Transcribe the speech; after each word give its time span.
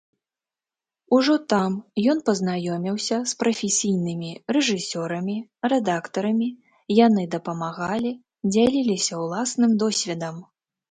Ужо 1.17 1.35
там 1.51 1.71
ён 2.13 2.21
пазнаёміўся 2.29 3.17
з 3.33 3.37
прафесійнымі 3.43 4.31
рэжысёрамі, 4.57 5.37
рэдактарамі, 5.73 6.49
яны 7.05 7.31
дапамагалі, 7.39 8.11
дзяліліся 8.53 9.13
ўласным 9.27 9.71
досведам. 9.85 10.47